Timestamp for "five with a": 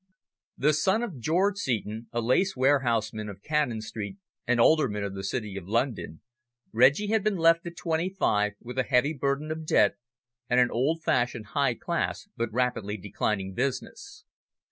8.09-8.83